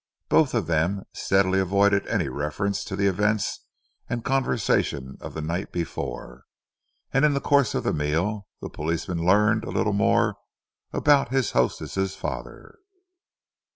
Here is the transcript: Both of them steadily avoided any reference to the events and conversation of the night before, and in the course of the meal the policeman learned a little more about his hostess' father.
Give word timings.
Both 0.29 0.55
of 0.55 0.65
them 0.65 1.03
steadily 1.13 1.59
avoided 1.59 2.07
any 2.07 2.27
reference 2.27 2.83
to 2.85 2.95
the 2.95 3.05
events 3.05 3.67
and 4.09 4.25
conversation 4.25 5.15
of 5.21 5.35
the 5.35 5.43
night 5.43 5.71
before, 5.71 6.45
and 7.13 7.23
in 7.23 7.35
the 7.35 7.39
course 7.39 7.75
of 7.75 7.83
the 7.83 7.93
meal 7.93 8.47
the 8.61 8.69
policeman 8.71 9.23
learned 9.23 9.63
a 9.63 9.69
little 9.69 9.93
more 9.93 10.37
about 10.91 11.29
his 11.29 11.51
hostess' 11.51 12.15
father. 12.15 12.79